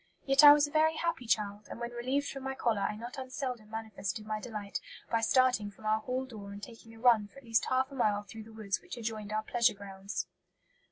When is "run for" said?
6.99-7.37